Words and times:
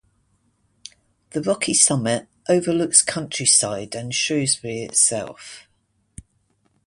The 1.29 1.43
rocky 1.43 1.75
summit 1.75 2.27
overlooks 2.49 3.03
countryside 3.03 3.93
and 3.93 4.11
Shrewsbury 4.15 4.81
itself. 4.81 5.67